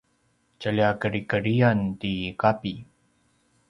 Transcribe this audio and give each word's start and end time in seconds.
tjalja 0.59 0.87
kedrikedriyan 1.01 1.79
ti 2.01 2.13
Kapi 2.41 2.73